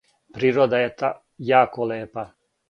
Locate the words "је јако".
0.83-1.89